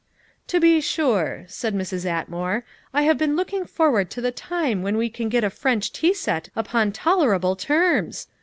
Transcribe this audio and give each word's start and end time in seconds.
"To 0.47 0.59
be 0.59 0.81
sure," 0.81 1.45
said 1.47 1.75
Mrs. 1.75 2.07
Atmore, 2.09 2.63
"I 2.91 3.03
have 3.03 3.19
been 3.19 3.35
looking 3.35 3.65
forward 3.65 4.09
to 4.09 4.19
the 4.19 4.31
time 4.31 4.81
when 4.81 4.97
we 4.97 5.11
can 5.11 5.29
get 5.29 5.43
a 5.43 5.51
French 5.51 5.93
tea 5.93 6.15
set 6.15 6.49
upon 6.55 6.91
tolerable 6.91 7.55
terms. 7.55 8.25